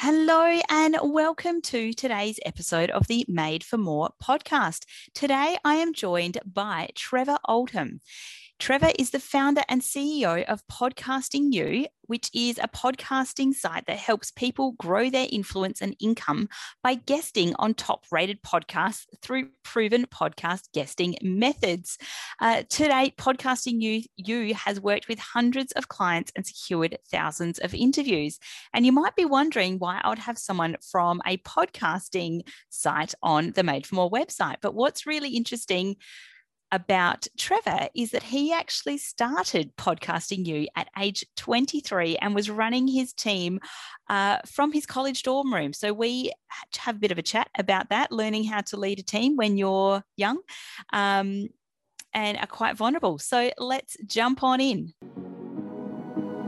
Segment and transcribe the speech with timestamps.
[0.00, 4.84] Hello, and welcome to today's episode of the Made for More podcast.
[5.12, 8.00] Today, I am joined by Trevor Oldham.
[8.58, 13.98] Trevor is the founder and CEO of Podcasting You, which is a podcasting site that
[13.98, 16.48] helps people grow their influence and income
[16.82, 21.98] by guesting on top rated podcasts through proven podcast guesting methods.
[22.40, 27.60] Uh, to date, Podcasting You, you has worked with hundreds of clients and secured thousands
[27.60, 28.40] of interviews.
[28.74, 33.52] And you might be wondering why I would have someone from a podcasting site on
[33.52, 34.56] the Made for More website.
[34.60, 35.94] But what's really interesting
[36.70, 42.86] about Trevor is that he actually started podcasting you at age 23 and was running
[42.86, 43.60] his team
[44.08, 45.72] uh, from his college dorm room.
[45.72, 46.32] So we
[46.78, 49.56] have a bit of a chat about that, learning how to lead a team when
[49.56, 50.40] you're young
[50.92, 51.48] um,
[52.12, 53.18] and are quite vulnerable.
[53.18, 54.92] So let's jump on in.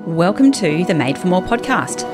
[0.07, 2.10] Welcome to the Made for More podcast.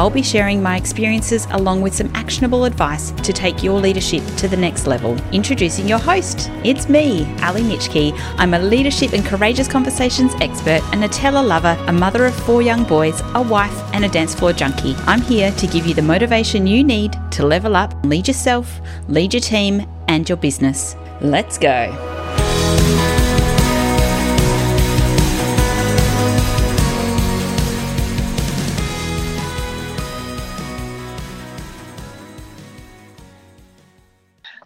[0.00, 4.48] I'll be sharing my experiences along with some actionable advice to take your leadership to
[4.48, 5.14] the next level.
[5.30, 6.50] Introducing your host.
[6.64, 8.18] It's me, Ali Nitschke.
[8.38, 12.84] I'm a leadership and courageous conversations expert, a Nutella lover, a mother of four young
[12.84, 14.94] boys, a wife, and a dance floor junkie.
[15.00, 19.34] I'm here to give you the motivation you need to level up, lead yourself, lead
[19.34, 20.96] your team, and your business.
[21.20, 23.19] Let's go.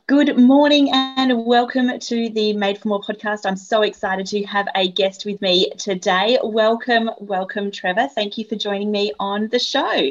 [0.06, 3.47] Good morning and welcome to the Made for More podcast.
[3.47, 6.38] I'm so excited to have a guest with me today.
[6.42, 8.08] Welcome, welcome, Trevor.
[8.14, 10.10] Thank you for joining me on the show.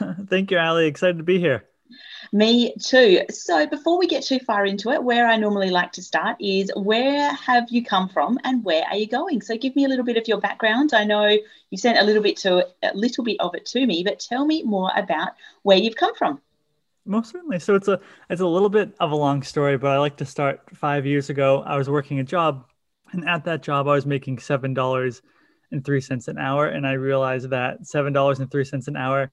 [0.28, 0.86] Thank you, Ali.
[0.86, 1.66] Excited to be here.
[2.32, 3.20] Me too.
[3.28, 6.72] So, before we get too far into it, where I normally like to start is
[6.74, 9.42] where have you come from and where are you going?
[9.42, 10.94] So, give me a little bit of your background.
[10.94, 11.36] I know
[11.68, 14.46] you sent a little bit to a little bit of it to me, but tell
[14.46, 15.32] me more about
[15.64, 16.40] where you've come from.
[17.08, 17.58] Most certainly.
[17.58, 20.26] So it's a it's a little bit of a long story, but I like to
[20.26, 21.62] start five years ago.
[21.66, 22.66] I was working a job,
[23.12, 25.22] and at that job, I was making seven dollars
[25.72, 28.96] and three cents an hour, and I realized that seven dollars and three cents an
[28.96, 29.30] hour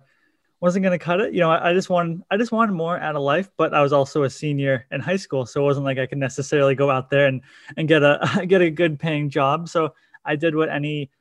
[0.61, 1.33] wasn't going to cut it.
[1.33, 3.81] You know, I, I, just wanted I just wanted more out of life, but I
[3.81, 6.89] was also a senior in high school, so it wasn't like I could necessarily go
[6.89, 7.41] out there and
[7.75, 9.67] and get a get a good paying job.
[9.67, 9.93] So
[10.23, 11.11] I did what any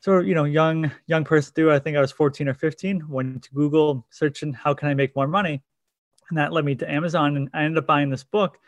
[0.00, 1.70] sort of you know young young person do.
[1.70, 3.08] I think I was 14 or 15.
[3.08, 5.62] Went to Google searching how can I make more money,
[6.32, 7.36] and that led me to Amazon.
[7.36, 8.58] And I ended up buying this book.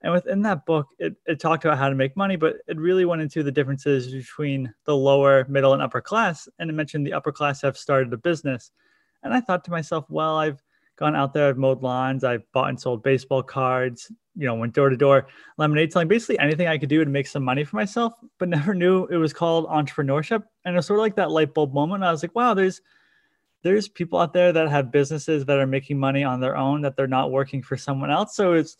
[0.00, 3.04] And within that book, it, it talked about how to make money, but it really
[3.04, 6.48] went into the differences between the lower, middle, and upper class.
[6.58, 8.70] And it mentioned the upper class have started a business.
[9.22, 10.62] And I thought to myself, well, I've
[10.96, 14.72] gone out there, I've mowed lawns, I've bought and sold baseball cards, you know, went
[14.72, 15.26] door to door,
[15.58, 18.72] lemonade selling, basically anything I could do to make some money for myself, but never
[18.72, 20.42] knew it was called entrepreneurship.
[20.64, 22.02] And it was sort of like that light bulb moment.
[22.02, 22.80] I was like, wow, there's
[23.62, 26.96] there's people out there that have businesses that are making money on their own that
[26.96, 28.34] they're not working for someone else.
[28.34, 28.76] So it's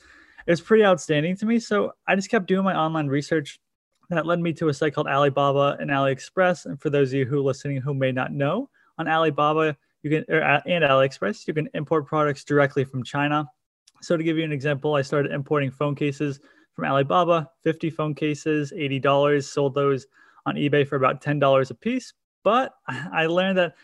[0.46, 1.58] it's pretty outstanding to me.
[1.58, 3.60] So i just kept doing my online research
[4.08, 6.66] that led me to a site called alibaba and aliexpress.
[6.66, 10.10] And for those of you who are listening who may not know on alibaba you
[10.10, 13.46] can or, and aliexpress you can import products directly from china.
[14.02, 16.40] So to give you an example i started importing phone cases
[16.74, 20.06] from alibaba 50 phone cases $80 sold those
[20.46, 22.14] on ebay for about $10 a piece.
[22.42, 23.74] But i learned that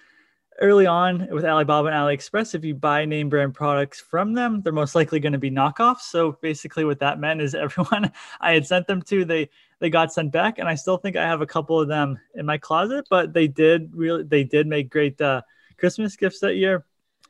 [0.61, 4.73] early on with Alibaba and AliExpress, if you buy name brand products from them, they're
[4.73, 6.03] most likely going to be knockoffs.
[6.03, 10.13] So basically, what that meant is everyone I had sent them to, they they got
[10.13, 13.07] sent back, and I still think I have a couple of them in my closet.
[13.11, 15.43] But they did really, they did make great uh,
[15.79, 16.85] Christmas gifts that year.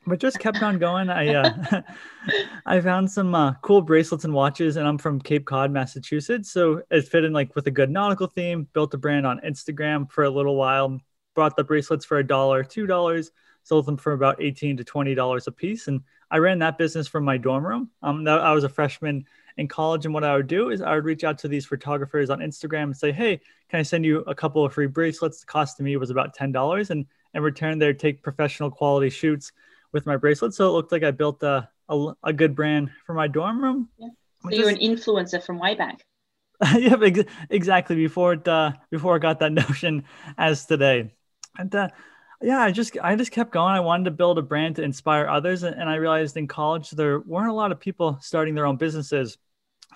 [0.05, 1.09] But just kept on going.
[1.09, 1.81] I uh,
[2.65, 6.81] I found some uh, cool bracelets and watches, and I'm from Cape Cod, Massachusetts, so
[6.89, 8.69] it fit in like with a good nautical theme.
[8.71, 11.01] Built a brand on Instagram for a little while
[11.37, 13.31] bought the bracelets for a dollar, two dollars,
[13.63, 17.07] sold them for about eighteen to twenty dollars a piece, and I ran that business
[17.07, 17.89] from my dorm room.
[18.01, 19.23] Um, I was a freshman
[19.55, 22.29] in college, and what I would do is I would reach out to these photographers
[22.29, 23.39] on Instagram and say, "Hey,
[23.69, 26.33] can I send you a couple of free bracelets?" The cost to me was about
[26.33, 29.51] ten dollars, and in return, they'd take professional quality shoots
[29.93, 30.57] with my bracelets.
[30.57, 33.89] So it looked like I built a a, a good brand for my dorm room.
[33.97, 34.09] Yeah.
[34.43, 36.03] So you're an influencer from way back.
[36.75, 37.95] yeah, ex- exactly.
[37.95, 40.03] Before it, uh, before I got that notion
[40.37, 41.11] as today
[41.57, 41.89] and uh,
[42.41, 43.73] yeah, I just I just kept going.
[43.73, 46.91] I wanted to build a brand to inspire others, and, and I realized in college
[46.91, 49.37] there weren't a lot of people starting their own businesses.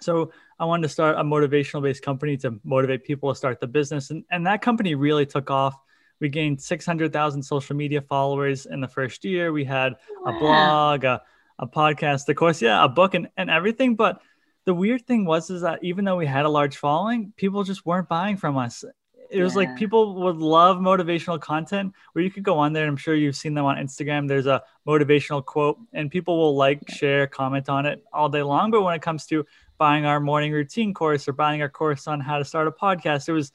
[0.02, 3.68] So I wanted to start a motivational based company to motivate people to start the
[3.68, 5.76] business, and and that company really took off.
[6.20, 9.52] We gained 600,000 social media followers in the first year.
[9.52, 9.94] We had
[10.24, 10.36] wow.
[10.36, 11.22] a blog, a,
[11.58, 13.96] a podcast, of course, yeah, a book, and, and everything.
[13.96, 14.22] But
[14.66, 17.86] the weird thing was is that even though we had a large following, people just
[17.88, 18.84] weren't buying from us
[19.32, 22.90] it was like people would love motivational content where you could go on there and
[22.90, 24.28] i'm sure you've seen them on instagram.
[24.28, 26.96] There's a motivational quote and people will like yeah.
[26.96, 28.72] share comment on it all day long.
[28.72, 29.46] But when it comes to
[29.78, 33.30] buying our morning routine course or buying our course on how to start a podcast
[33.30, 33.52] it was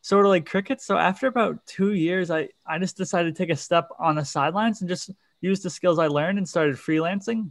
[0.00, 0.84] sort of like crickets.
[0.84, 4.24] So after about two years i i just decided to take a step on the
[4.24, 5.10] sidelines and just
[5.40, 7.50] use the skills i learned and started freelancing.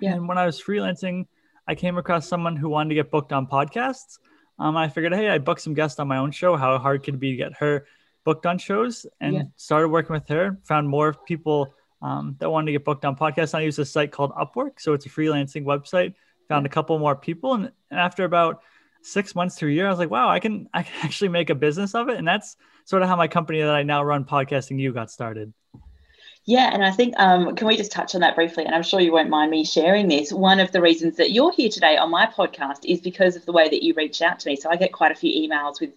[0.00, 0.14] Yeah.
[0.14, 1.26] and when i was freelancing
[1.68, 4.18] i came across someone who wanted to get booked on podcasts
[4.58, 6.56] um, I figured, hey, I booked some guests on my own show.
[6.56, 7.86] How hard could it be to get her
[8.24, 9.06] booked on shows?
[9.20, 9.42] And yeah.
[9.56, 10.58] started working with her.
[10.64, 13.54] Found more people um, that wanted to get booked on podcasts.
[13.54, 16.14] I use a site called Upwork, so it's a freelancing website.
[16.48, 18.62] Found a couple more people, and, and after about
[19.02, 21.50] six months to a year, I was like, wow, I can I can actually make
[21.50, 22.18] a business of it.
[22.18, 25.52] And that's sort of how my company that I now run, Podcasting You, got started.
[26.44, 28.64] Yeah, and I think um, can we just touch on that briefly?
[28.64, 30.32] And I'm sure you won't mind me sharing this.
[30.32, 33.52] One of the reasons that you're here today on my podcast is because of the
[33.52, 34.56] way that you reached out to me.
[34.56, 35.90] So I get quite a few emails with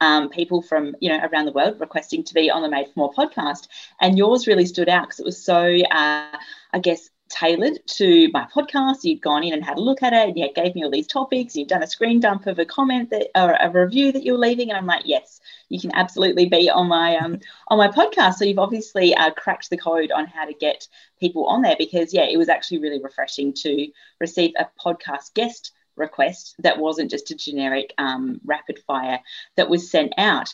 [0.00, 2.92] um, people from you know around the world requesting to be on the Made for
[2.96, 3.68] More podcast,
[4.00, 6.36] and yours really stood out because it was so, uh,
[6.72, 9.04] I guess, tailored to my podcast.
[9.04, 11.06] You'd gone in and had a look at it, and you gave me all these
[11.06, 11.56] topics.
[11.56, 14.68] You've done a screen dump of a comment that or a review that you're leaving,
[14.68, 17.38] and I'm like, yes, you can absolutely be on my um
[17.68, 18.34] on my podcast.
[18.34, 20.88] So you've obviously uh, cracked the code on how to get
[21.18, 23.88] people on there because yeah, it was actually really refreshing to
[24.20, 29.20] receive a podcast guest request that wasn't just a generic um, rapid fire
[29.56, 30.52] that was sent out.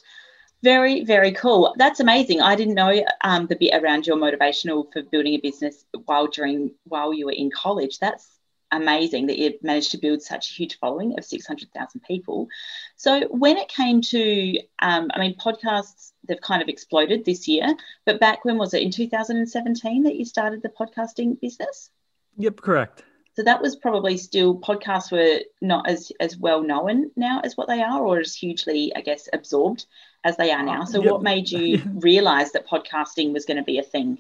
[0.67, 1.77] Very, very cool.
[1.79, 2.41] That's amazing.
[2.41, 6.73] I didn't know um, the bit around your motivational for building a business while during
[6.83, 8.01] while you were in college.
[8.01, 8.41] That's
[8.73, 12.49] amazing that you managed to build such a huge following of 600,000 people.
[12.97, 17.73] So when it came to, um, I mean, podcasts, they've kind of exploded this year,
[18.05, 21.91] but back when was it in 2017 that you started the podcasting business?
[22.39, 23.05] Yep, correct.
[23.37, 27.69] So that was probably still podcasts were not as as well known now as what
[27.69, 29.85] they are, or as hugely, I guess, absorbed
[30.25, 30.85] as they are now.
[30.85, 34.19] So what made you realize that podcasting was going to be a thing?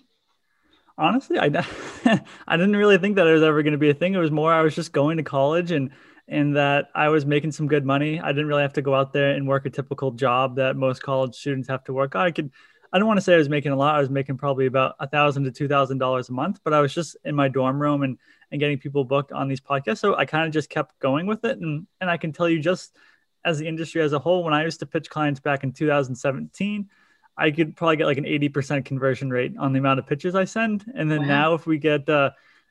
[0.98, 1.46] Honestly, I
[2.46, 4.12] I didn't really think that it was ever going to be a thing.
[4.12, 5.90] It was more I was just going to college and
[6.28, 8.20] and that I was making some good money.
[8.20, 11.02] I didn't really have to go out there and work a typical job that most
[11.02, 12.16] college students have to work.
[12.16, 12.50] I could
[12.96, 13.94] I don't want to say I was making a lot.
[13.94, 16.80] I was making probably about a thousand to two thousand dollars a month, but I
[16.80, 18.16] was just in my dorm room and
[18.50, 19.98] and getting people booked on these podcasts.
[19.98, 21.58] So I kind of just kept going with it.
[21.58, 22.96] And and I can tell you just
[23.44, 26.88] as the industry as a whole, when I used to pitch clients back in 2017,
[27.36, 30.44] I could probably get like an 80% conversion rate on the amount of pitches I
[30.44, 30.90] send.
[30.94, 31.26] And then wow.
[31.26, 32.30] now if we get uh,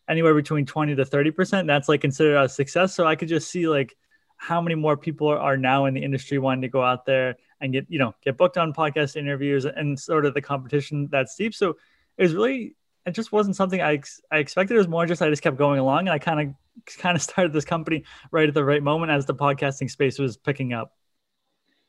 [0.09, 2.95] anywhere between 20 to 30%, that's like considered a success.
[2.95, 3.95] So I could just see like
[4.37, 7.73] how many more people are now in the industry wanting to go out there and
[7.73, 11.53] get, you know, get booked on podcast interviews and sort of the competition that's steep.
[11.53, 11.75] So
[12.17, 12.75] it was really
[13.05, 14.75] it just wasn't something I ex- I expected.
[14.75, 17.21] It was more just I just kept going along, and I kind of kind of
[17.21, 20.93] started this company right at the right moment as the podcasting space was picking up.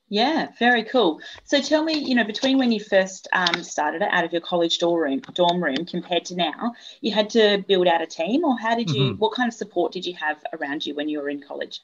[0.08, 1.20] Yeah, very cool.
[1.42, 4.40] So tell me, you know, between when you first um, started it out of your
[4.40, 8.44] college dorm room, dorm room compared to now, you had to build out a team,
[8.44, 9.02] or how did you?
[9.02, 9.18] Mm-hmm.
[9.18, 11.80] What kind of support did you have around you when you were in college?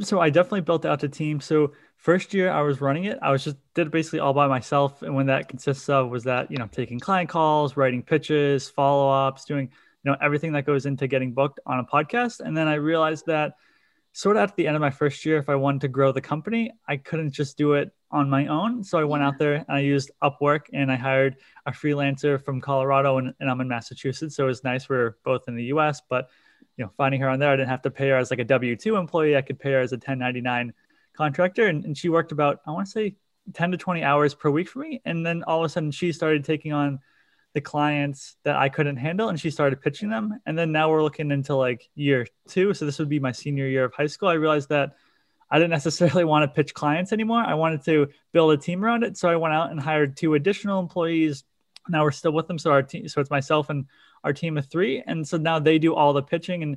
[0.00, 1.40] So I definitely built out a team.
[1.40, 4.46] So first year I was running it, I was just did it basically all by
[4.46, 5.02] myself.
[5.02, 9.44] And when that consists of was that, you know, taking client calls, writing pitches, follow-ups,
[9.44, 9.68] doing,
[10.04, 12.40] you know, everything that goes into getting booked on a podcast.
[12.40, 13.54] And then I realized that
[14.12, 16.20] sort of at the end of my first year, if I wanted to grow the
[16.20, 18.82] company, I couldn't just do it on my own.
[18.82, 21.36] So I went out there and I used Upwork and I hired
[21.66, 24.36] a freelancer from Colorado and, and I'm in Massachusetts.
[24.36, 24.88] So it was nice.
[24.88, 26.28] We're both in the US, but
[26.80, 28.44] you know, finding her on there, I didn't have to pay her as like a
[28.44, 29.36] W two employee.
[29.36, 30.72] I could pay her as a 1099
[31.12, 33.16] contractor, and, and she worked about I want to say
[33.52, 35.02] 10 to 20 hours per week for me.
[35.04, 37.00] And then all of a sudden, she started taking on
[37.52, 40.40] the clients that I couldn't handle, and she started pitching them.
[40.46, 43.66] And then now we're looking into like year two, so this would be my senior
[43.66, 44.30] year of high school.
[44.30, 44.96] I realized that
[45.50, 47.42] I didn't necessarily want to pitch clients anymore.
[47.42, 50.32] I wanted to build a team around it, so I went out and hired two
[50.32, 51.44] additional employees.
[51.90, 53.84] Now we're still with them, so our team, so it's myself and
[54.24, 55.02] our team of three.
[55.06, 56.62] And so now they do all the pitching.
[56.62, 56.76] And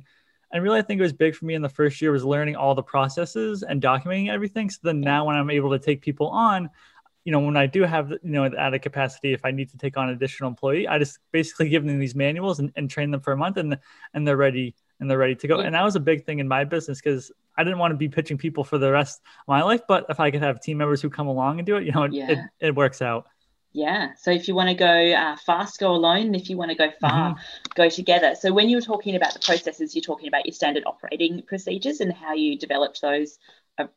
[0.52, 2.56] and really I think it was big for me in the first year was learning
[2.56, 4.70] all the processes and documenting everything.
[4.70, 6.70] So then now when I'm able to take people on,
[7.24, 9.78] you know, when I do have, you know, at a capacity, if I need to
[9.78, 13.10] take on an additional employee, I just basically give them these manuals and, and train
[13.10, 13.78] them for a month and
[14.12, 15.60] and they're ready and they're ready to go.
[15.60, 18.08] And that was a big thing in my business because I didn't want to be
[18.08, 19.82] pitching people for the rest of my life.
[19.88, 22.04] But if I could have team members who come along and do it, you know,
[22.04, 22.30] it, yeah.
[22.30, 23.26] it, it works out.
[23.74, 24.12] Yeah.
[24.16, 26.26] So if you want to go uh, fast, go alone.
[26.26, 27.72] And if you want to go far, mm-hmm.
[27.74, 28.36] go together.
[28.38, 32.00] So when you were talking about the processes, you're talking about your standard operating procedures
[32.00, 33.36] and how you developed those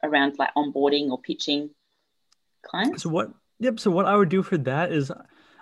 [0.03, 1.69] around like onboarding or pitching
[2.63, 3.03] clients.
[3.03, 3.29] So what?
[3.59, 3.79] Yep.
[3.79, 5.11] So what I would do for that is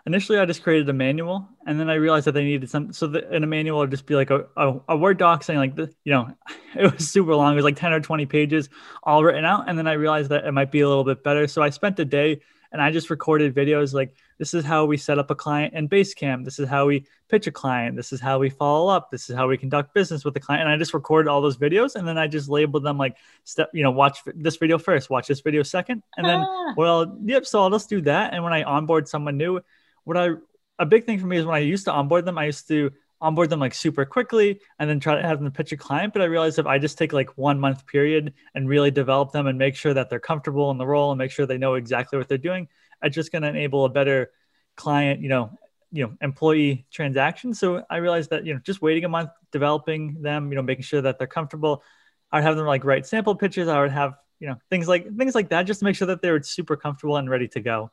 [0.05, 2.93] initially I just created a manual and then I realized that they needed some.
[2.93, 5.60] So the, in a manual it'd just be like a, a, a, Word doc saying
[5.60, 6.34] like, the, you know,
[6.75, 7.51] it was super long.
[7.51, 8.69] It was like 10 or 20 pages
[9.03, 9.67] all written out.
[9.67, 11.48] And then I realized that it might be a little bit better.
[11.48, 12.39] So I spent a day
[12.72, 15.88] and I just recorded videos like, this is how we set up a client in
[15.88, 16.43] Basecamp.
[16.43, 17.95] This is how we pitch a client.
[17.95, 19.12] This is how we follow up.
[19.12, 20.63] This is how we conduct business with the client.
[20.63, 23.69] And I just recorded all those videos and then I just labeled them like step,
[23.74, 26.03] you know, watch this video first, watch this video second.
[26.17, 26.74] And then, ah.
[26.75, 27.45] well, yep.
[27.45, 28.34] So I'll just do that.
[28.34, 29.62] And when I onboard someone new,
[30.03, 30.31] what I,
[30.77, 32.91] a big thing for me is when I used to onboard them, I used to
[33.25, 36.13] onboard them like super quickly and then try to have them pitch a client.
[36.13, 39.48] But I realized if I just take like one month period and really develop them
[39.48, 42.20] and make sure that they're comfortable in the role and make sure they know exactly
[42.20, 42.67] what they're doing,
[43.01, 44.32] it's just going to enable a better
[44.75, 45.58] client, you know,
[45.91, 47.53] you know, employee transaction.
[47.53, 50.84] So I realized that, you know, just waiting a month, developing them, you know, making
[50.84, 51.84] sure that they're comfortable.
[52.32, 53.67] I'd have them like write sample pitches.
[53.67, 56.22] I would have, you know, things like things like that, just to make sure that
[56.22, 57.91] they were super comfortable and ready to go.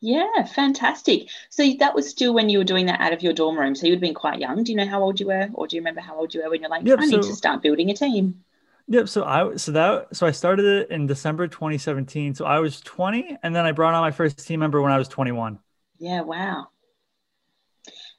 [0.00, 1.28] Yeah, fantastic.
[1.50, 3.74] So that was still when you were doing that out of your dorm room.
[3.74, 4.64] So you'd been quite young.
[4.64, 6.48] Do you know how old you were, or do you remember how old you were
[6.48, 8.42] when you're like, yep, I need to start building a team?
[8.88, 9.08] Yep.
[9.08, 12.34] So I so that so I started it in December 2017.
[12.34, 14.98] So I was 20, and then I brought on my first team member when I
[14.98, 15.58] was 21.
[15.98, 16.22] Yeah.
[16.22, 16.68] Wow.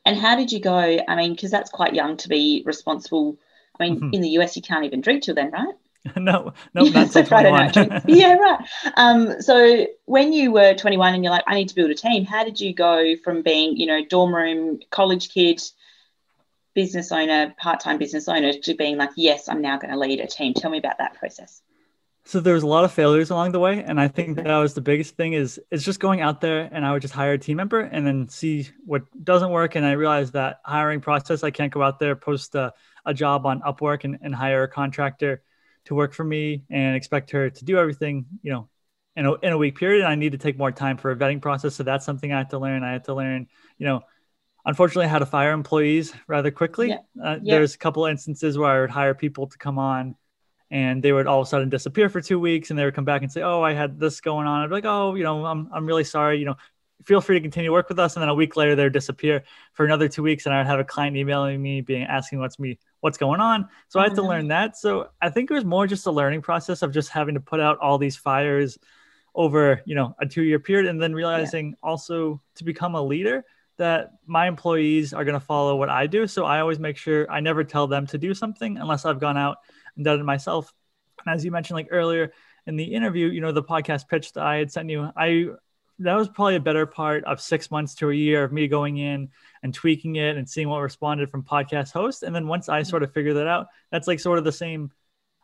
[0.05, 0.99] And how did you go?
[1.07, 3.37] I mean, because that's quite young to be responsible.
[3.79, 4.13] I mean, mm-hmm.
[4.13, 5.73] in the US, you can't even drink till then, right?
[6.15, 8.01] no, no, that's not till 21.
[8.07, 8.59] yeah, right.
[8.95, 12.25] Um, so when you were 21 and you're like, I need to build a team,
[12.25, 15.61] how did you go from being, you know, dorm room, college kid,
[16.73, 20.27] business owner, part-time business owner to being like, yes, I'm now going to lead a
[20.27, 20.53] team.
[20.53, 21.61] Tell me about that process.
[22.23, 24.75] So there was a lot of failures along the way, and I think that was
[24.75, 27.37] the biggest thing is is just going out there and I would just hire a
[27.37, 29.73] team member and then see what doesn't work.
[29.73, 32.73] And I realized that hiring process, I can't go out there post a,
[33.07, 35.41] a job on Upwork and, and hire a contractor
[35.85, 38.69] to work for me and expect her to do everything, you know,
[39.15, 40.03] in a, in a week period.
[40.03, 41.75] And I need to take more time for a vetting process.
[41.75, 42.83] So that's something I had to learn.
[42.83, 43.47] I had to learn,
[43.77, 44.01] you know,
[44.65, 46.89] unfortunately how to fire employees rather quickly.
[46.89, 46.97] Yeah.
[47.23, 47.55] Uh, yeah.
[47.55, 50.15] There's a couple instances where I would hire people to come on
[50.69, 53.05] and they would all of a sudden disappear for two weeks and they would come
[53.05, 54.61] back and say, Oh, I had this going on.
[54.61, 56.39] I'd be like, Oh, you know, I'm, I'm really sorry.
[56.39, 56.55] You know,
[57.05, 58.15] feel free to continue to work with us.
[58.15, 59.43] And then a week later, they'd disappear
[59.73, 60.45] for another two weeks.
[60.45, 63.67] And I'd have a client emailing me being asking what's me, what's going on.
[63.89, 64.29] So I had to mm-hmm.
[64.29, 64.77] learn that.
[64.77, 67.59] So I think it was more just a learning process of just having to put
[67.59, 68.77] out all these fires
[69.33, 70.87] over, you know, a two year period.
[70.87, 71.75] And then realizing yeah.
[71.83, 73.45] also to become a leader,
[73.77, 76.27] that my employees are going to follow what I do.
[76.27, 79.37] So I always make sure I never tell them to do something unless I've gone
[79.37, 79.57] out
[79.95, 80.71] and done it myself.
[81.25, 82.31] And as you mentioned, like earlier
[82.67, 85.47] in the interview, you know, the podcast pitch that I had sent you, I
[86.03, 88.97] that was probably a better part of six months to a year of me going
[88.97, 89.29] in
[89.63, 92.23] and tweaking it and seeing what responded from podcast hosts.
[92.23, 92.89] And then once I mm-hmm.
[92.89, 94.91] sort of figure that out, that's like sort of the same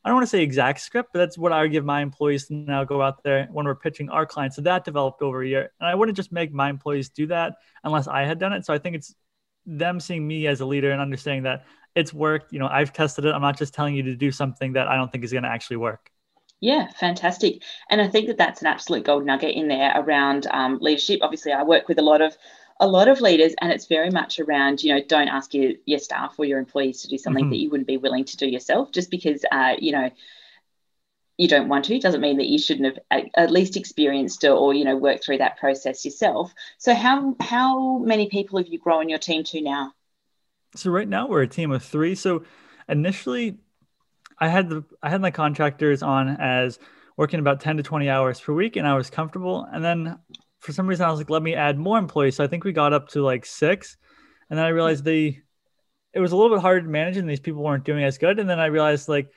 [0.08, 2.48] I don't want to say exact script, but that's what I would give my employees
[2.48, 4.56] to now go out there when we're pitching our clients.
[4.56, 5.72] So that developed over a year.
[5.82, 8.66] And I wouldn't just make my employees do that unless I had done it.
[8.66, 9.14] So I think it's
[9.66, 12.54] them seeing me as a leader and understanding that it's worked.
[12.54, 13.34] You know, I've tested it.
[13.34, 15.50] I'm not just telling you to do something that I don't think is going to
[15.50, 16.10] actually work.
[16.60, 17.62] Yeah, fantastic.
[17.90, 21.20] And I think that that's an absolute gold nugget in there around um, leadership.
[21.22, 22.36] Obviously, I work with a lot of
[22.80, 26.00] a lot of leaders and it's very much around you know don't ask your, your
[26.00, 27.52] staff or your employees to do something mm-hmm.
[27.52, 30.10] that you wouldn't be willing to do yourself just because uh, you know
[31.38, 34.74] you don't want to doesn't mean that you shouldn't have at least experienced it or
[34.74, 39.10] you know worked through that process yourself so how how many people have you grown
[39.10, 39.92] your team to now
[40.76, 42.44] so right now we're a team of three so
[42.90, 43.58] initially
[44.40, 46.80] i had the i had my contractors on as
[47.16, 50.18] working about 10 to 20 hours per week and i was comfortable and then
[50.60, 52.36] for some reason I was like, let me add more employees.
[52.36, 53.98] So I think we got up to like six.
[54.50, 55.42] And then I realized they
[56.14, 58.40] it was a little bit hard to manage and these people weren't doing as good.
[58.40, 59.30] And then I realized like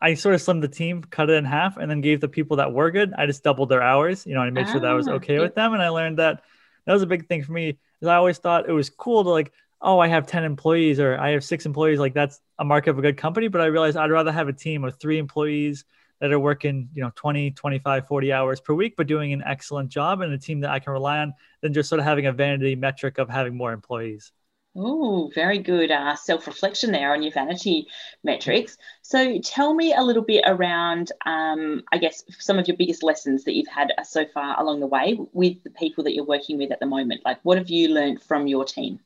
[0.00, 2.58] I sort of slimmed the team, cut it in half, and then gave the people
[2.58, 4.26] that were good, I just doubled their hours.
[4.26, 5.72] You know, I made ah, sure that I was ah, okay with them.
[5.72, 6.42] And I learned that
[6.84, 7.78] that was a big thing for me.
[8.02, 11.18] Is I always thought it was cool to like, oh, I have 10 employees or
[11.18, 11.98] I have six employees.
[11.98, 13.48] Like that's a mark of a good company.
[13.48, 15.84] But I realized I'd rather have a team of three employees
[16.20, 19.90] that are working, you know, 20, 25, 40 hours per week, but doing an excellent
[19.90, 22.32] job and a team that I can rely on than just sort of having a
[22.32, 24.32] vanity metric of having more employees.
[24.78, 27.88] Oh, very good uh, self reflection there on your vanity
[28.22, 28.76] metrics.
[29.02, 33.44] So, tell me a little bit around, um, I guess, some of your biggest lessons
[33.44, 36.58] that you've had uh, so far along the way with the people that you're working
[36.58, 37.22] with at the moment.
[37.24, 39.00] Like, what have you learned from your team?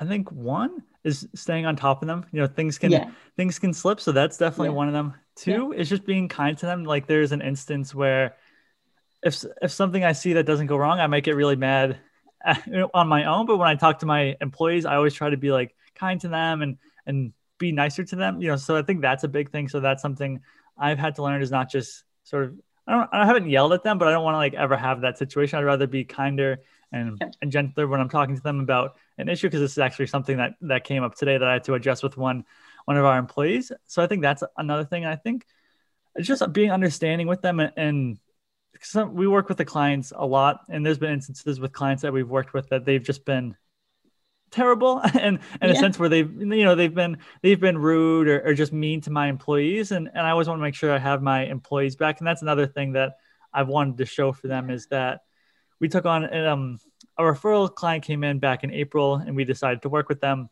[0.00, 2.24] I think one is staying on top of them.
[2.32, 3.10] You know, things can yeah.
[3.36, 4.74] things can slip, so that's definitely yeah.
[4.74, 5.14] one of them.
[5.36, 5.80] Two yeah.
[5.80, 6.84] is just being kind to them.
[6.84, 8.36] Like there's an instance where
[9.22, 11.98] if if something I see that doesn't go wrong, I might get really mad
[12.94, 13.46] on my own.
[13.46, 16.28] But when I talk to my employees, I always try to be like kind to
[16.28, 18.40] them and and be nicer to them.
[18.40, 19.68] You know, so I think that's a big thing.
[19.68, 20.40] So that's something
[20.76, 22.54] I've had to learn is not just sort of
[22.86, 25.00] I don't I haven't yelled at them, but I don't want to like ever have
[25.00, 25.58] that situation.
[25.58, 26.60] I'd rather be kinder
[26.92, 27.34] and, yep.
[27.42, 30.36] and gentler when I'm talking to them about an issue because this is actually something
[30.38, 32.44] that that came up today that I had to address with one
[32.84, 33.70] one of our employees.
[33.86, 35.04] So I think that's another thing.
[35.04, 35.44] I think
[36.14, 38.18] it's just being understanding with them and, and
[38.80, 42.12] some, we work with the clients a lot, and there's been instances with clients that
[42.12, 43.56] we've worked with that they've just been
[44.50, 45.70] terrible and in yeah.
[45.70, 48.98] a sense where they've you know they've been they've been rude or, or just mean
[48.98, 51.96] to my employees and and i always want to make sure i have my employees
[51.96, 53.18] back and that's another thing that
[53.52, 55.20] i've wanted to show for them is that
[55.80, 56.78] we took on um,
[57.18, 60.48] a referral client came in back in april and we decided to work with them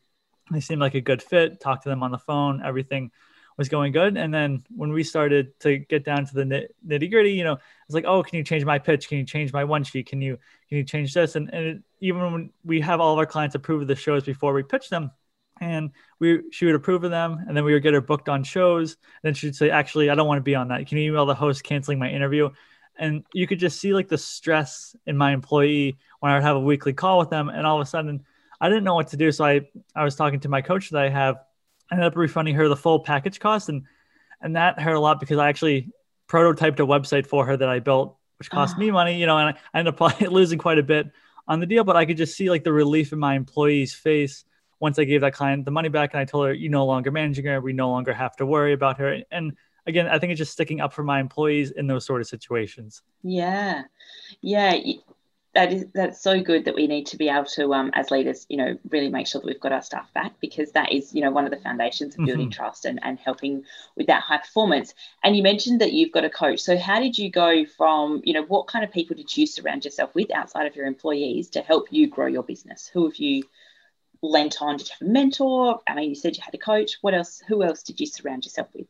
[0.51, 3.11] they seemed like a good fit talked to them on the phone everything
[3.57, 4.17] was going good.
[4.17, 7.95] And then when we started to get down to the nitty gritty, you know, it's
[7.95, 9.09] like, oh, can you change my pitch?
[9.09, 10.07] Can you change my one sheet?
[10.07, 11.37] Can you can you change this?
[11.37, 14.25] And, and it, even when we have all of our clients approve of the shows
[14.25, 15.11] before we pitch them,
[15.61, 18.45] and we she would approve of them, and then we would get her booked on
[18.45, 18.97] shows.
[19.23, 20.87] And then she'd say, actually, I don't want to be on that.
[20.87, 22.51] Can you email the host canceling my interview?
[22.99, 26.57] And you could just see like the stress in my employee when I would have
[26.57, 28.25] a weekly call with them, and all of a sudden.
[28.61, 29.31] I didn't know what to do.
[29.33, 31.37] So I, I was talking to my coach that I have
[31.91, 33.85] I ended up refunding her the full package cost, and
[34.41, 35.91] and that hurt a lot because I actually
[36.29, 38.81] prototyped a website for her that I built, which cost oh.
[38.81, 41.11] me money, you know, and I, I ended up losing quite a bit
[41.47, 41.85] on the deal.
[41.85, 44.45] But I could just see like the relief in my employee's face
[44.81, 47.11] once I gave that client the money back, and I told her, "You no longer
[47.11, 47.61] managing her.
[47.61, 49.53] We no longer have to worry about her." And
[49.87, 53.03] again, I think it's just sticking up for my employees in those sort of situations.
[53.23, 53.85] Yeah,
[54.41, 54.79] yeah
[55.57, 58.45] that is that's so good that we need to be able to um, as leaders
[58.51, 61.23] you know really make sure that we've got our staff back because that is you
[61.23, 62.63] know one of the foundations of building mm-hmm.
[62.63, 63.65] trust and, and helping
[63.97, 64.93] with that high performance.
[65.25, 66.61] And you mentioned that you've got a coach.
[66.61, 69.87] So how did you go from you know what kind of people did you surround
[69.87, 72.91] yourself with outside of your employees to help you grow your business?
[72.93, 73.43] Who have you
[74.21, 74.77] lent on?
[74.77, 75.81] Did you have a mentor?
[75.87, 76.99] I mean you said you had a coach.
[77.01, 78.87] What else who else did you surround yourself with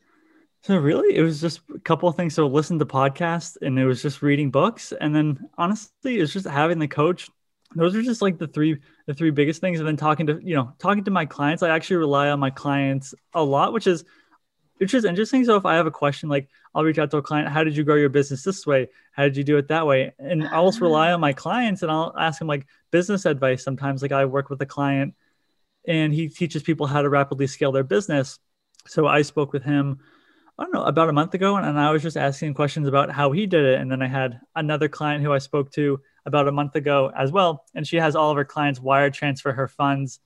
[0.63, 2.33] so really, it was just a couple of things.
[2.33, 6.47] So listen to podcasts, and it was just reading books, and then honestly, it's just
[6.47, 7.29] having the coach.
[7.75, 9.79] Those are just like the three the three biggest things.
[9.79, 11.63] And then talking to you know talking to my clients.
[11.63, 14.03] I actually rely on my clients a lot, which is
[14.77, 15.43] which is interesting.
[15.45, 17.75] So if I have a question, like I'll reach out to a client, how did
[17.75, 18.89] you grow your business this way?
[19.11, 20.13] How did you do it that way?
[20.19, 20.85] And I'll also uh-huh.
[20.85, 23.63] rely on my clients and I'll ask them like business advice.
[23.63, 25.15] Sometimes like I work with a client
[25.87, 28.39] and he teaches people how to rapidly scale their business.
[28.85, 29.99] So I spoke with him
[30.59, 31.55] I don't know, about a month ago.
[31.55, 33.79] And I was just asking questions about how he did it.
[33.79, 37.31] And then I had another client who I spoke to about a month ago as
[37.31, 37.65] well.
[37.75, 40.19] And she has all of her clients wire transfer her funds,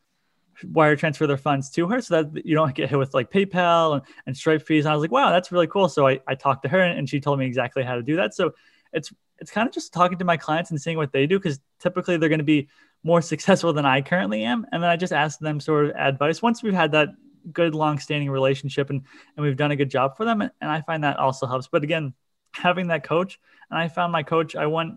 [0.63, 3.95] wire transfer their funds to her so that you don't get hit with like PayPal
[3.95, 4.85] and, and Stripe fees.
[4.85, 5.89] And I was like, wow, that's really cool.
[5.89, 8.33] So I, I talked to her and she told me exactly how to do that.
[8.33, 8.53] So
[8.93, 11.59] it's it's kind of just talking to my clients and seeing what they do because
[11.79, 12.69] typically they're going to be
[13.03, 14.65] more successful than I currently am.
[14.71, 16.41] And then I just ask them sort of advice.
[16.41, 17.09] Once we've had that
[17.51, 19.01] good long-standing relationship and
[19.35, 21.67] and we've done a good job for them and, i find that also helps.
[21.67, 22.13] But again
[22.53, 24.95] having that coach and i found my coach i went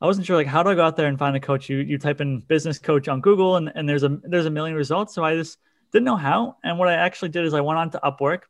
[0.00, 1.68] i wasn't sure like how do i go out there and find a coach?
[1.68, 4.76] You you type in business coach on google and, and there's a there's a million
[4.76, 5.14] results.
[5.14, 5.58] So i just
[5.92, 6.56] didn't know how.
[6.62, 8.42] And what i actually did is i went on to upwork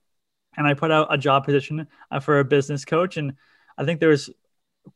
[0.56, 3.16] and i put out a job position uh, for a business coach.
[3.16, 3.34] And
[3.78, 4.30] i think there was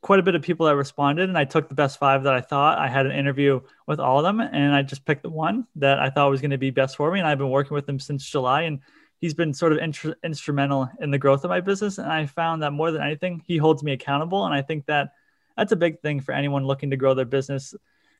[0.00, 2.40] quite a bit of people that responded and I took the best five that I
[2.40, 2.78] thought.
[2.78, 5.98] I had an interview with all of them and I just picked the one that
[5.98, 7.18] I thought was going to be best for me.
[7.18, 8.80] And I've been working with him since July and
[9.20, 9.78] he's been sort of
[10.24, 11.98] instrumental in the growth of my business.
[11.98, 14.46] And I found that more than anything, he holds me accountable.
[14.46, 15.12] And I think that
[15.56, 17.74] that's a big thing for anyone looking to grow their business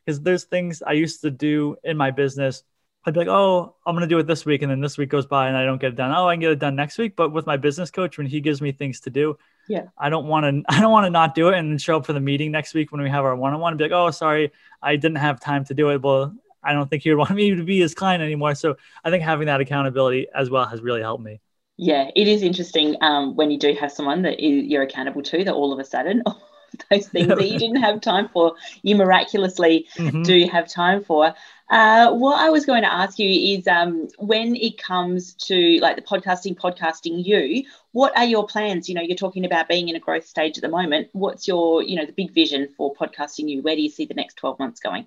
[0.05, 2.63] because there's things I used to do in my business
[3.05, 4.63] I'd be like, oh, I'm going to do it this week.
[4.63, 6.13] And then this week goes by and I don't get it done.
[6.13, 7.17] Oh, I can get it done next week.
[7.17, 9.39] But with my business coach, when he gives me things to do,
[9.71, 12.05] yeah, I don't want to, I don't want to not do it and show up
[12.05, 14.53] for the meeting next week when we have our one-on-one and be like, oh, sorry,
[14.83, 16.03] I didn't have time to do it.
[16.03, 18.57] Well, I don't think he would want me to be his client anymore.
[18.57, 21.41] So I think having that accountability as well has really helped me.
[21.77, 25.55] Yeah, it is interesting um, when you do have someone that you're accountable to that
[25.55, 26.23] all of a sudden
[26.91, 30.23] those things that you didn't have time for, you miraculously mm-hmm.
[30.23, 31.33] do have time for.
[31.71, 35.95] Uh, what I was going to ask you is um, when it comes to like
[35.95, 38.89] the podcasting, podcasting you, what are your plans?
[38.89, 41.09] You know, you're talking about being in a growth stage at the moment.
[41.13, 43.63] What's your, you know, the big vision for podcasting you?
[43.63, 45.07] Where do you see the next 12 months going?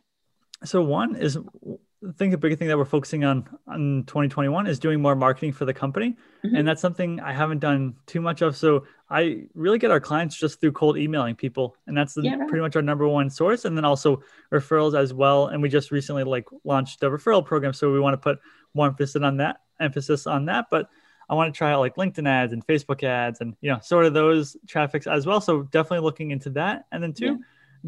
[0.64, 1.38] So one is
[2.08, 5.54] I think the big thing that we're focusing on in 2021 is doing more marketing
[5.54, 6.16] for the company.
[6.44, 6.56] Mm-hmm.
[6.56, 8.58] And that's something I haven't done too much of.
[8.58, 11.78] So I really get our clients just through cold emailing people.
[11.88, 12.48] And that's the, yeah, right.
[12.48, 13.66] pretty much our number one source.
[13.66, 15.48] And then also referrals as well.
[15.48, 17.74] And we just recently like launched the referral program.
[17.74, 18.40] So we want to put
[18.74, 20.66] more emphasis on that emphasis on that.
[20.70, 20.90] But
[21.30, 24.06] I want to try out like LinkedIn ads and Facebook ads and, you know, sort
[24.06, 25.40] of those traffics as well.
[25.40, 26.86] So definitely looking into that.
[26.92, 27.36] And then two, yeah.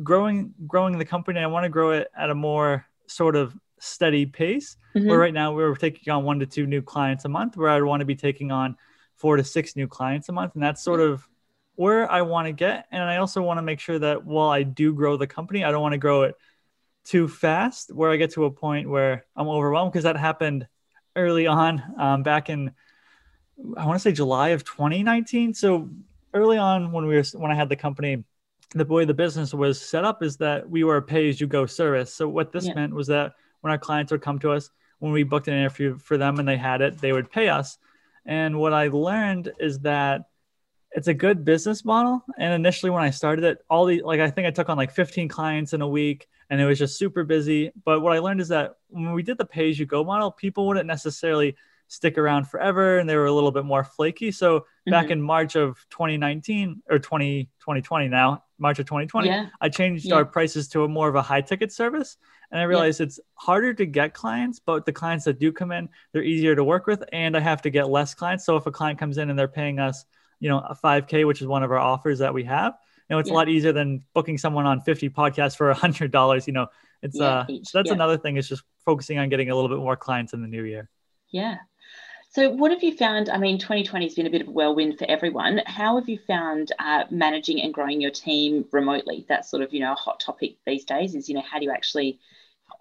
[0.03, 1.39] growing, growing the company.
[1.39, 4.77] I want to grow it at a more sort of steady pace.
[4.95, 5.09] Mm-hmm.
[5.09, 7.83] Where right now we're taking on one to two new clients a month, where I'd
[7.83, 8.77] want to be taking on
[9.15, 10.53] four to six new clients a month.
[10.55, 11.27] And that's sort of
[11.75, 12.85] where I want to get.
[12.91, 15.71] And I also want to make sure that while I do grow the company, I
[15.71, 16.35] don't want to grow it
[17.03, 20.67] too fast where I get to a point where I'm overwhelmed because that happened
[21.15, 22.71] early on um, back in
[23.77, 25.53] I want to say July of 2019.
[25.53, 25.89] So
[26.33, 28.23] early on when we were when I had the company,
[28.73, 31.47] the way the business was set up is that we were a pay as you
[31.47, 32.13] go service.
[32.13, 32.73] So what this yeah.
[32.73, 33.33] meant was that
[33.65, 36.47] when our clients would come to us, when we booked an interview for them and
[36.47, 37.79] they had it, they would pay us.
[38.23, 40.25] And what I learned is that
[40.91, 42.23] it's a good business model.
[42.37, 44.91] And initially, when I started it, all the like, I think I took on like
[44.91, 47.71] 15 clients in a week and it was just super busy.
[47.83, 50.29] But what I learned is that when we did the pay as you go model,
[50.29, 51.55] people wouldn't necessarily
[51.87, 54.31] stick around forever and they were a little bit more flaky.
[54.31, 54.91] So mm-hmm.
[54.91, 59.47] back in March of 2019 or 20, 2020 now, March of 2020, yeah.
[59.61, 60.15] I changed yeah.
[60.15, 62.17] our prices to a more of a high ticket service.
[62.51, 63.07] And I realized yeah.
[63.07, 66.63] it's harder to get clients, but the clients that do come in, they're easier to
[66.63, 67.03] work with.
[67.11, 68.45] And I have to get less clients.
[68.45, 70.05] So if a client comes in and they're paying us,
[70.39, 72.75] you know, a 5K, which is one of our offers that we have,
[73.09, 76.11] you know, it's a lot easier than booking someone on 50 podcasts for a hundred
[76.11, 76.47] dollars.
[76.47, 76.67] You know,
[77.03, 79.95] it's uh, so that's another thing is just focusing on getting a little bit more
[79.95, 80.89] clients in the new year.
[81.29, 81.57] Yeah.
[82.35, 83.29] So, what have you found?
[83.29, 85.61] I mean, 2020 has been a bit of a whirlwind for everyone.
[85.67, 89.25] How have you found uh, managing and growing your team remotely?
[89.29, 91.63] That's sort of, you know, a hot topic these days is, you know, how do
[91.63, 92.19] you actually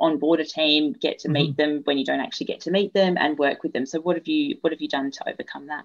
[0.01, 1.71] onboard a team, get to meet mm-hmm.
[1.71, 3.87] them when you don't actually get to meet them and work with them?
[3.87, 5.85] So, what have you what have you done to overcome that?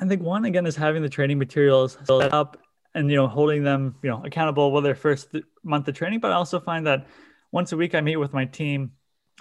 [0.00, 2.56] I think one again is having the training materials set up
[2.94, 6.20] and you know holding them you know accountable with their first th- month of training.
[6.20, 7.08] But I also find that
[7.52, 8.92] once a week I meet with my team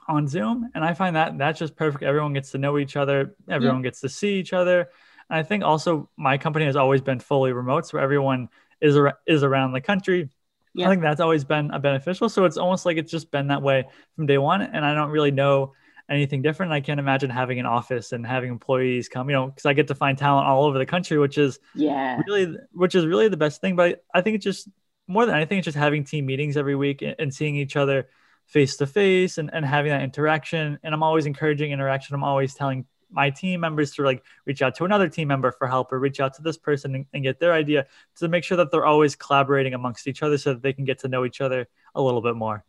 [0.08, 0.70] on Zoom.
[0.76, 2.04] And I find that that's just perfect.
[2.04, 3.84] Everyone gets to know each other, everyone yeah.
[3.84, 4.89] gets to see each other.
[5.30, 7.88] And I think also my company has always been fully remote.
[7.88, 8.50] So everyone
[8.82, 10.30] is, ar- is around the country.
[10.74, 10.88] Yeah.
[10.88, 12.30] I think that's always been a beneficial.
[12.30, 14.62] So it's almost like it's just been that way from day one.
[14.62, 15.74] And I don't really know
[16.10, 16.72] anything different.
[16.72, 19.88] I can't imagine having an office and having employees come, you know, because I get
[19.88, 23.38] to find talent all over the country, which is yeah, really, which is really the
[23.38, 23.76] best thing.
[23.76, 24.70] But I think it's just
[25.08, 28.08] more than anything, it's just having team meetings every week and, and seeing each other
[28.45, 30.77] face to face and having that interaction.
[30.84, 32.15] And I'm always encouraging interaction.
[32.15, 35.67] I'm always telling my team members to like reach out to another team member for
[35.67, 37.86] help or reach out to this person and, and, get their idea
[38.17, 40.99] to make sure that they're always collaborating amongst each other so that they can get
[40.99, 42.63] to know each other a little bit more.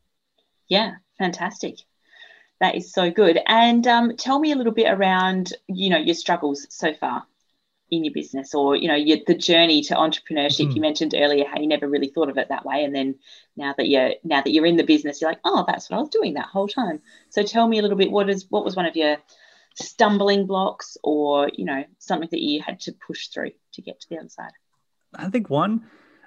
[0.69, 1.77] Yeah, fantastic.
[2.61, 3.39] That is so good.
[3.47, 7.27] And um, tell me a little bit around, you know, your struggles so far
[7.91, 10.69] in your business or you know your, the journey to entrepreneurship.
[10.69, 10.75] Mm.
[10.75, 12.85] you mentioned earlier how you never really thought of it that way.
[12.85, 13.17] And then
[13.57, 16.01] now that you're now that you're in the business you're like oh that's what i
[16.01, 17.01] was doing that whole time.
[17.31, 19.19] So tell me a little bit what is what was one of your
[19.75, 24.09] stumbling blocks or you know something that you had to push through to get to
[24.09, 24.53] the other side?
[25.15, 25.87] I think one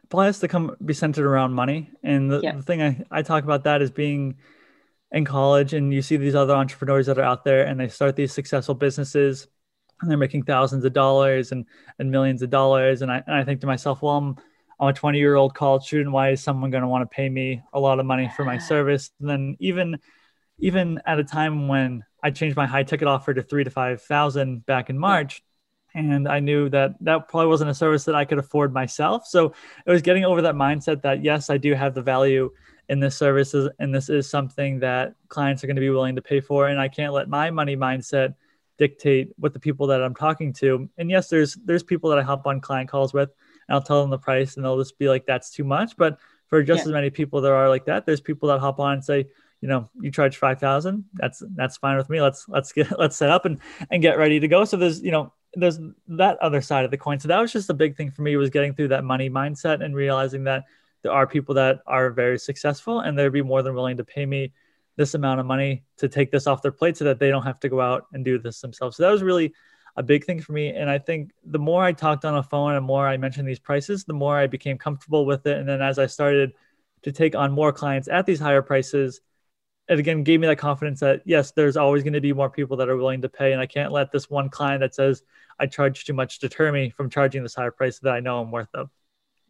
[0.10, 1.91] probably has to come be centered around money.
[2.04, 2.58] And the, yep.
[2.58, 4.38] the thing I, I talk about that is being
[5.12, 8.15] in college and you see these other entrepreneurs that are out there and they start
[8.15, 9.48] these successful businesses
[10.01, 11.65] and they're making thousands of dollars and,
[11.97, 13.01] and millions of dollars.
[13.01, 14.35] And I, and I think to myself, well, I'm,
[14.79, 16.12] I'm a 20 year old college student.
[16.12, 18.57] Why is someone going to want to pay me a lot of money for my
[18.57, 19.12] service?
[19.19, 19.99] And then even,
[20.59, 24.65] even at a time when I changed my high ticket offer to three to 5,000
[24.65, 25.43] back in March,
[25.95, 29.25] and I knew that that probably wasn't a service that I could afford myself.
[29.25, 29.53] So
[29.85, 32.51] it was getting over that mindset that yes, I do have the value
[32.89, 36.21] in this service, and this is something that clients are going to be willing to
[36.21, 38.35] pay for, and I can't let my money mindset
[38.79, 40.89] dictate what the people that I'm talking to.
[40.97, 43.29] And yes, there's there's people that I hop on client calls with,
[43.67, 46.17] and I'll tell them the price, and they'll just be like, "That's too much." But
[46.47, 46.85] for just yeah.
[46.85, 49.27] as many people there are like that, there's people that hop on and say,
[49.61, 51.05] you know, you charge five thousand.
[51.13, 52.21] That's that's fine with me.
[52.21, 53.59] Let's let's get let's set up and
[53.91, 54.65] and get ready to go.
[54.65, 57.19] So there's you know there's that other side of the coin.
[57.19, 59.83] So that was just a big thing for me was getting through that money mindset
[59.83, 60.63] and realizing that
[61.01, 64.25] there are people that are very successful and they'd be more than willing to pay
[64.25, 64.51] me
[64.95, 67.60] this amount of money to take this off their plate so that they don't have
[67.62, 68.97] to go out and do this themselves.
[68.97, 69.54] So that was really
[69.95, 70.69] a big thing for me.
[70.69, 73.60] And I think the more I talked on a phone and more I mentioned these
[73.60, 75.58] prices, the more I became comfortable with it.
[75.58, 76.54] And then as I started
[77.04, 79.21] to take on more clients at these higher prices,
[79.88, 82.78] it again gave me that confidence that yes, there's always going to be more people
[82.78, 83.52] that are willing to pay.
[83.54, 85.23] And I can't let this one client that says
[85.60, 88.52] I charge too much deter me from charging this higher price that I know I'm
[88.52, 88.89] worth of.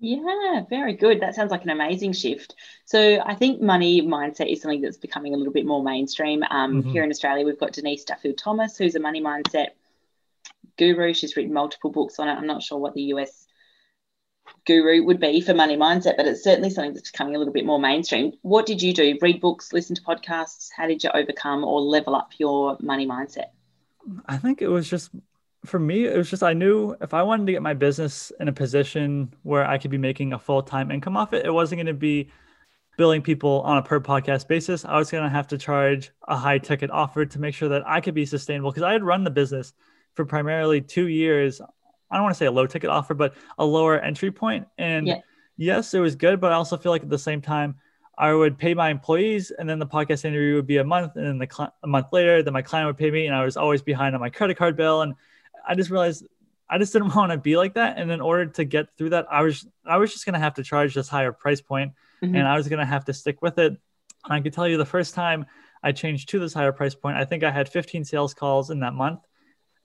[0.01, 1.19] Yeah, very good.
[1.19, 2.55] That sounds like an amazing shift.
[2.85, 6.41] So I think money mindset is something that's becoming a little bit more mainstream.
[6.49, 6.91] Um, mm-hmm.
[6.91, 9.69] Here in Australia, we've got Denise Duffield Thomas, who's a money mindset
[10.77, 11.13] guru.
[11.13, 12.33] She's written multiple books on it.
[12.33, 13.45] I'm not sure what the US
[14.65, 17.65] guru would be for money mindset, but it's certainly something that's becoming a little bit
[17.65, 18.33] more mainstream.
[18.41, 19.17] What did you do?
[19.21, 20.69] Read books, listen to podcasts?
[20.75, 23.47] How did you overcome or level up your money mindset?
[24.25, 25.11] I think it was just
[25.65, 28.47] for me, it was just I knew if I wanted to get my business in
[28.47, 31.77] a position where I could be making a full time income off it, it wasn't
[31.77, 32.29] going to be
[32.97, 34.83] billing people on a per podcast basis.
[34.83, 37.87] I was going to have to charge a high ticket offer to make sure that
[37.87, 39.73] I could be sustainable because I had run the business
[40.15, 41.61] for primarily two years.
[42.11, 44.67] I don't want to say a low ticket offer, but a lower entry point.
[44.77, 45.19] And yeah.
[45.55, 47.75] yes, it was good, but I also feel like at the same time,
[48.17, 51.25] I would pay my employees, and then the podcast interview would be a month, and
[51.25, 53.55] then the cl- a month later, then my client would pay me, and I was
[53.55, 55.13] always behind on my credit card bill, and
[55.67, 56.25] I just realized
[56.69, 57.97] I just didn't want to be like that.
[57.97, 60.63] And in order to get through that, I was I was just gonna have to
[60.63, 62.35] charge this higher price point, mm-hmm.
[62.35, 63.77] and I was gonna have to stick with it.
[64.25, 65.45] And I can tell you, the first time
[65.81, 68.81] I changed to this higher price point, I think I had 15 sales calls in
[68.81, 69.21] that month,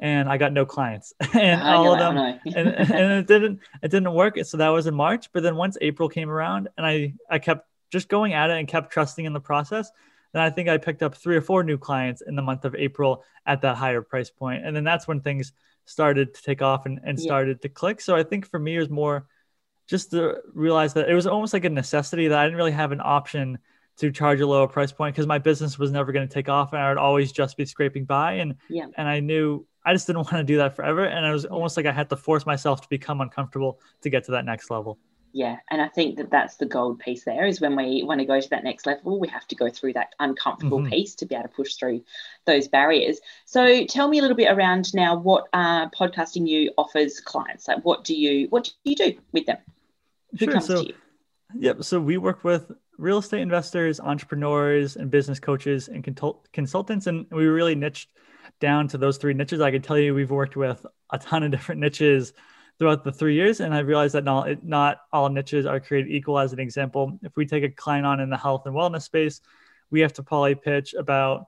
[0.01, 3.91] and I got no clients, and I all of them, and, and it didn't it
[3.91, 4.37] didn't work.
[4.45, 5.33] So that was in March.
[5.33, 8.67] But then once April came around, and I I kept just going at it and
[8.67, 9.91] kept trusting in the process,
[10.35, 12.75] then I think I picked up three or four new clients in the month of
[12.75, 14.67] April at that higher price point.
[14.67, 15.53] And then that's when things
[15.85, 17.63] started to take off and, and started yeah.
[17.63, 18.01] to click.
[18.01, 19.27] So I think for me, it was more
[19.87, 22.91] just to realize that it was almost like a necessity that I didn't really have
[22.91, 23.59] an option
[23.99, 26.73] to charge a lower price point because my business was never going to take off
[26.73, 28.33] and I would always just be scraping by.
[28.35, 28.87] And, yeah.
[28.97, 31.05] and I knew I just didn't want to do that forever.
[31.05, 34.25] And it was almost like I had to force myself to become uncomfortable to get
[34.25, 34.99] to that next level
[35.35, 38.25] yeah and i think that that's the gold piece there is when we want to
[38.25, 40.91] go to that next level we have to go through that uncomfortable mm-hmm.
[40.91, 42.03] piece to be able to push through
[42.47, 47.21] those barriers so tell me a little bit around now what uh, podcasting you offers
[47.21, 49.59] clients like what do you what do you do with them
[50.39, 50.53] who sure.
[50.53, 50.95] comes so, to you
[51.59, 57.09] yep so we work with real estate investors entrepreneurs and business coaches and consult- consultants
[57.09, 58.09] and we really niched
[58.61, 61.51] down to those three niches i can tell you we've worked with a ton of
[61.51, 62.33] different niches
[62.79, 63.61] throughout the three years.
[63.61, 66.39] And I realized that not, not all niches are created equal.
[66.39, 69.41] As an example, if we take a client on in the health and wellness space,
[69.91, 71.47] we have to probably pitch about,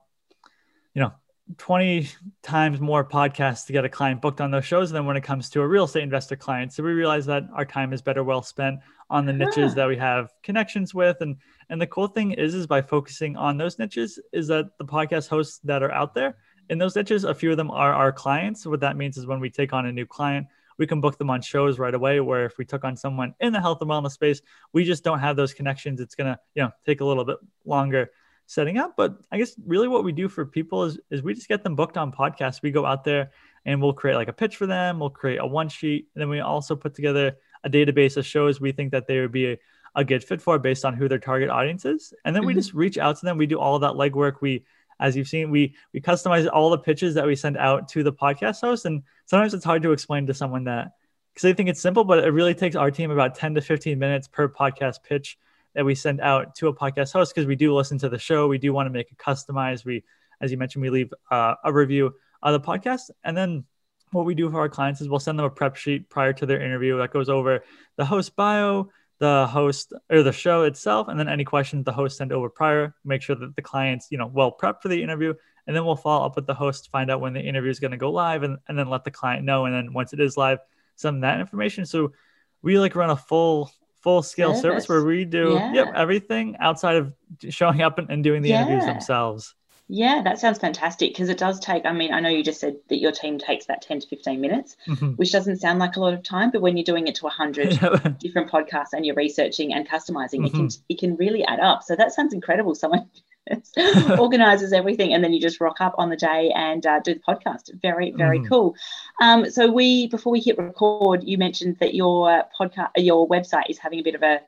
[0.93, 1.13] you know,
[1.57, 2.09] 20
[2.43, 5.49] times more podcasts to get a client booked on those shows than when it comes
[5.49, 6.73] to a real estate investor client.
[6.73, 9.95] So we realize that our time is better well spent on the niches that we
[9.95, 11.17] have connections with.
[11.21, 11.37] And
[11.69, 15.29] and the cool thing is is by focusing on those niches, is that the podcast
[15.29, 16.35] hosts that are out there
[16.69, 18.65] in those niches, a few of them are our clients.
[18.65, 21.29] What that means is when we take on a new client, we can book them
[21.29, 22.19] on shows right away.
[22.19, 24.41] Where if we took on someone in the health and wellness space,
[24.73, 25.99] we just don't have those connections.
[25.99, 28.11] It's gonna, you know, take a little bit longer
[28.45, 28.95] setting up.
[28.97, 31.75] But I guess really what we do for people is is we just get them
[31.75, 32.61] booked on podcasts.
[32.61, 33.31] We go out there
[33.65, 34.99] and we'll create like a pitch for them.
[34.99, 38.61] We'll create a one sheet, and then we also put together a database of shows
[38.61, 39.57] we think that they would be a,
[39.95, 42.13] a good fit for based on who their target audience is.
[42.23, 42.59] And then we mm-hmm.
[42.59, 43.37] just reach out to them.
[43.37, 44.41] We do all of that legwork.
[44.41, 44.63] We
[44.99, 48.13] as you've seen, we we customize all the pitches that we send out to the
[48.13, 50.91] podcast host, and sometimes it's hard to explain to someone that
[51.33, 53.99] because they think it's simple, but it really takes our team about 10 to 15
[53.99, 55.37] minutes per podcast pitch
[55.75, 58.47] that we send out to a podcast host because we do listen to the show.
[58.47, 59.85] We do want to make it customized.
[59.85, 60.03] We,
[60.41, 63.65] as you mentioned, we leave uh, a review of the podcast, and then
[64.11, 66.45] what we do for our clients is we'll send them a prep sheet prior to
[66.45, 67.63] their interview that goes over
[67.97, 72.17] the host bio, the host or the show itself, and then any questions the host
[72.17, 72.95] sent over prior.
[73.03, 75.33] Make sure that the client's you know well prepped for the interview,
[75.65, 77.91] and then we'll follow up with the host, find out when the interview is going
[77.91, 79.65] to go live, and, and then let the client know.
[79.65, 80.59] And then once it is live,
[80.95, 81.85] send that information.
[81.85, 82.13] So
[82.61, 84.85] we like run a full full scale service.
[84.85, 85.73] service where we do yeah.
[85.73, 87.13] yep everything outside of
[87.49, 88.61] showing up and, and doing the yeah.
[88.61, 89.55] interviews themselves.
[89.89, 91.85] Yeah, that sounds fantastic because it does take.
[91.85, 94.41] I mean, I know you just said that your team takes that 10 to 15
[94.41, 95.11] minutes, mm-hmm.
[95.11, 98.17] which doesn't sound like a lot of time, but when you're doing it to 100
[98.19, 100.45] different podcasts and you're researching and customizing, mm-hmm.
[100.45, 101.83] it can it can really add up.
[101.83, 102.75] So that sounds incredible.
[102.75, 103.09] Someone
[104.19, 107.21] organizes everything and then you just rock up on the day and uh, do the
[107.21, 107.71] podcast.
[107.81, 108.47] Very, very mm-hmm.
[108.49, 108.75] cool.
[109.21, 113.77] Um, so we before we hit record, you mentioned that your podcast your website is
[113.77, 114.41] having a bit of a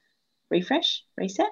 [0.50, 1.48] refresh, reset.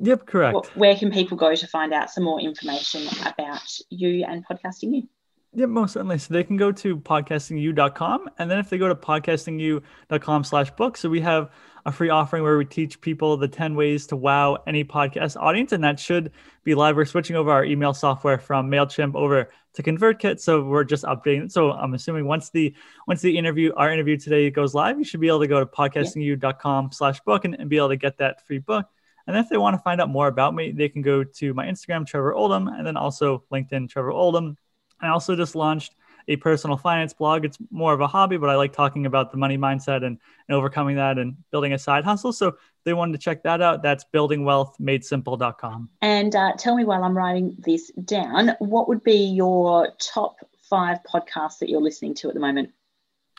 [0.00, 0.76] Yep, correct.
[0.76, 5.08] Where can people go to find out some more information about you and podcasting you?
[5.54, 6.18] Yep, most certainly.
[6.18, 8.28] So they can go to podcastingyou.com.
[8.38, 11.50] And then if they go to podcastingyou.com slash book, so we have
[11.86, 15.72] a free offering where we teach people the 10 ways to wow any podcast audience.
[15.72, 16.32] And that should
[16.64, 16.96] be live.
[16.96, 20.38] We're switching over our email software from MailChimp over to ConvertKit.
[20.38, 21.50] So we're just updating.
[21.50, 22.74] So I'm assuming once the
[23.06, 25.66] once the interview, our interview today goes live, you should be able to go to
[25.66, 28.86] podcastingyou.com slash book and, and be able to get that free book.
[29.28, 31.66] And if they want to find out more about me, they can go to my
[31.66, 34.56] Instagram, Trevor Oldham, and then also LinkedIn, Trevor Oldham.
[35.00, 35.94] I also just launched
[36.28, 37.44] a personal finance blog.
[37.44, 40.56] It's more of a hobby, but I like talking about the money mindset and, and
[40.56, 42.32] overcoming that and building a side hustle.
[42.32, 43.82] So they wanted to check that out.
[43.82, 45.90] That's buildingwealthmadesimple.com.
[46.00, 50.36] And uh, tell me while I'm writing this down, what would be your top
[50.70, 52.70] five podcasts that you're listening to at the moment?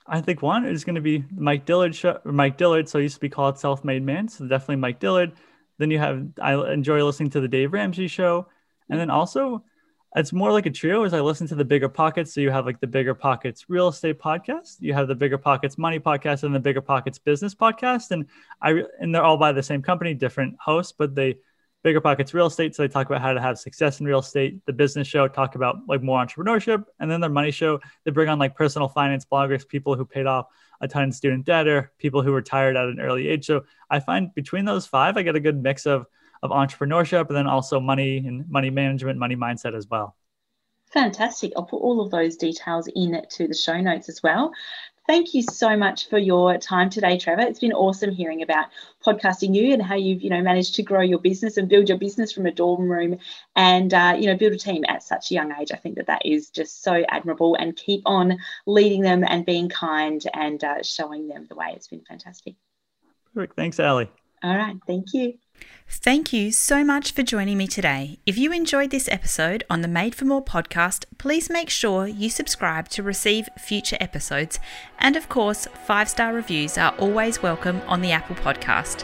[0.06, 2.90] I think one is going to be Mike Dillard show, Mike Dillard.
[2.90, 4.28] So I used to be called Self Made Man.
[4.28, 5.34] So definitely Mike Dillard.
[5.80, 8.48] Then you have I enjoy listening to the Dave Ramsey show,
[8.90, 9.64] and then also
[10.16, 12.34] it's more like a trio as I listen to the bigger pockets.
[12.34, 15.78] So you have like the bigger pockets real estate podcast, you have the bigger pockets
[15.78, 18.26] money podcast, and the bigger pockets business podcast, and
[18.62, 21.38] I and they're all by the same company, different hosts, but they
[21.82, 22.76] bigger pockets real estate.
[22.76, 24.60] So they talk about how to have success in real estate.
[24.66, 28.30] The business show talk about like more entrepreneurship, and then their money show they bring
[28.30, 30.48] on like personal finance bloggers, people who paid off
[30.82, 33.46] a ton of student debt or people who retired at an early age.
[33.46, 36.06] So I find between those five, I get a good mix of
[36.42, 40.16] of entrepreneurship and then also money and money management, money mindset as well.
[40.94, 41.52] Fantastic.
[41.56, 44.52] I'll put all of those details in to the show notes as well.
[45.10, 47.42] Thank you so much for your time today, Trevor.
[47.42, 48.68] It's been awesome hearing about
[49.04, 51.98] podcasting you and how you've, you know, managed to grow your business and build your
[51.98, 53.18] business from a dorm room
[53.56, 55.72] and, uh, you know, build a team at such a young age.
[55.72, 59.68] I think that that is just so admirable and keep on leading them and being
[59.68, 61.74] kind and uh, showing them the way.
[61.76, 62.54] It's been fantastic.
[63.34, 63.56] Perfect.
[63.56, 64.12] Thanks, Ali.
[64.44, 64.78] All right.
[64.88, 65.38] Thank you.
[65.92, 68.20] Thank you so much for joining me today.
[68.26, 72.30] If you enjoyed this episode on the Made for More podcast, please make sure you
[72.30, 74.60] subscribe to receive future episodes.
[75.00, 79.04] And of course, five star reviews are always welcome on the Apple podcast.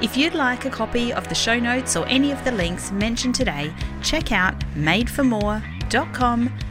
[0.00, 3.34] If you'd like a copy of the show notes or any of the links mentioned
[3.34, 6.69] today, check out madeformore.com.au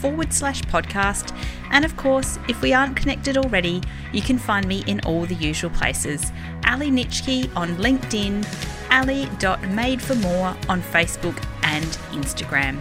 [0.00, 1.36] forward slash podcast.
[1.70, 5.34] And of course, if we aren't connected already, you can find me in all the
[5.34, 6.32] usual places.
[6.66, 8.44] Ali Nitschke on LinkedIn,
[8.90, 12.78] ali.madeformore on Facebook and Instagram.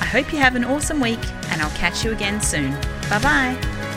[0.00, 2.72] I hope you have an awesome week and I'll catch you again soon.
[3.10, 3.91] Bye bye.